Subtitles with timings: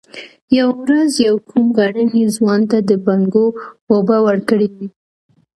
[0.57, 3.47] يوه ورځ يې کوم غرني ځوان ته د بنګو
[3.91, 4.87] اوبه ورکړې وې.